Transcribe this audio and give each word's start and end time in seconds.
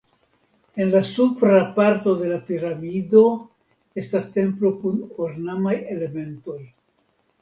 En 0.83 0.87
la 0.95 1.01
supra 1.09 1.59
parto 1.75 2.15
de 2.21 2.31
la 2.31 2.39
piramido 2.47 3.21
estas 4.05 4.27
templo 4.39 4.73
kun 4.81 4.99
ornamaj 5.27 5.77
elementoj. 5.99 6.61